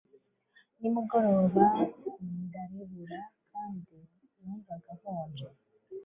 nimugoroba 0.79 1.63
ndaribura 2.43 3.19
kandi 3.51 3.95
numvaga 4.41 4.89
nkonje 4.99 5.47